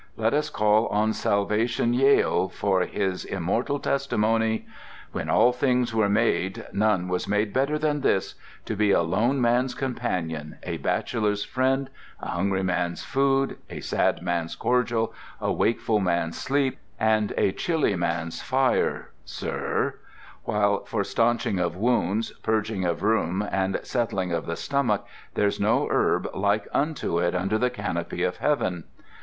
Let 0.17 0.33
us 0.33 0.49
call 0.49 0.87
on 0.87 1.13
Salvation 1.13 1.93
Yeo 1.93 2.47
for 2.47 2.81
his 2.85 3.23
immortal 3.23 3.77
testimony: 3.79 4.65
"When 5.11 5.29
all 5.29 5.51
things 5.51 5.93
were 5.93 6.09
made 6.09 6.65
none 6.73 7.07
was 7.07 7.27
made 7.27 7.53
better 7.53 7.77
than 7.77 8.01
this; 8.01 8.33
to 8.65 8.75
be 8.75 8.89
a 8.89 9.03
lone 9.03 9.39
man's 9.39 9.75
companion, 9.75 10.57
a 10.63 10.77
bachelor's 10.77 11.43
friend, 11.43 11.87
a 12.19 12.29
hungry 12.29 12.63
man's 12.63 13.03
food, 13.03 13.57
a 13.69 13.79
sad 13.81 14.23
man's 14.23 14.55
cordial, 14.55 15.13
a 15.39 15.51
wakeful 15.53 15.99
man's 15.99 16.35
sleep, 16.35 16.79
and 16.99 17.31
a 17.37 17.51
chilly 17.51 17.95
man's 17.95 18.41
fire, 18.41 19.11
sir; 19.23 19.99
while 20.45 20.83
for 20.83 21.03
stanching 21.03 21.59
of 21.59 21.75
wounds, 21.77 22.31
purging 22.41 22.83
of 22.85 23.03
rheum, 23.03 23.47
and 23.51 23.79
settling 23.83 24.31
of 24.31 24.47
the 24.47 24.55
stomach, 24.55 25.05
there's 25.35 25.59
no 25.59 25.87
herb 25.91 26.27
like 26.33 26.67
unto 26.73 27.19
it 27.19 27.35
under 27.35 27.59
the 27.59 27.69
canopy 27.69 28.23
of 28.23 28.37
heaven." 28.37 28.85